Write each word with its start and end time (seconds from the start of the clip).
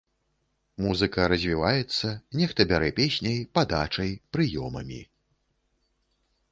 Музыка 0.85 1.25
развіваецца, 1.33 2.07
нехта 2.39 2.61
бярэ 2.73 2.89
песняй, 3.01 3.37
падачай, 3.59 4.09
прыёмамі. 4.37 5.01